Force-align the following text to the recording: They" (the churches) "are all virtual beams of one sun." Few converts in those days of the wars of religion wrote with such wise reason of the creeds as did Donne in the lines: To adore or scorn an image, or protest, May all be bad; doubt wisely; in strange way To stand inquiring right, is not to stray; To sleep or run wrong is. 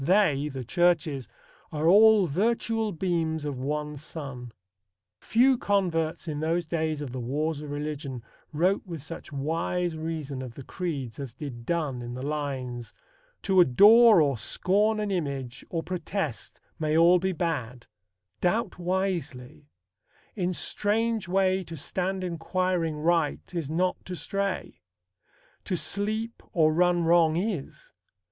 They" 0.03 0.49
(the 0.49 0.63
churches) 0.63 1.27
"are 1.71 1.87
all 1.87 2.25
virtual 2.25 2.91
beams 2.91 3.45
of 3.45 3.59
one 3.59 3.97
sun." 3.97 4.51
Few 5.19 5.59
converts 5.59 6.27
in 6.27 6.39
those 6.39 6.65
days 6.65 7.01
of 7.01 7.11
the 7.11 7.19
wars 7.19 7.61
of 7.61 7.69
religion 7.69 8.23
wrote 8.51 8.81
with 8.83 9.03
such 9.03 9.31
wise 9.31 9.95
reason 9.95 10.41
of 10.41 10.55
the 10.55 10.63
creeds 10.63 11.19
as 11.19 11.35
did 11.35 11.67
Donne 11.67 12.01
in 12.01 12.15
the 12.15 12.23
lines: 12.25 12.95
To 13.43 13.61
adore 13.61 14.21
or 14.23 14.39
scorn 14.39 14.99
an 14.99 15.11
image, 15.11 15.63
or 15.69 15.83
protest, 15.83 16.59
May 16.79 16.97
all 16.97 17.19
be 17.19 17.31
bad; 17.31 17.85
doubt 18.39 18.79
wisely; 18.79 19.69
in 20.35 20.51
strange 20.51 21.27
way 21.27 21.63
To 21.65 21.77
stand 21.77 22.23
inquiring 22.23 22.95
right, 22.95 23.53
is 23.53 23.69
not 23.69 24.03
to 24.05 24.15
stray; 24.15 24.81
To 25.65 25.77
sleep 25.77 26.41
or 26.53 26.73
run 26.73 27.03
wrong 27.03 27.35
is. 27.37 27.93